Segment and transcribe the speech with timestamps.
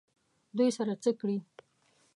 [0.57, 1.37] دوی سره څه کړي؟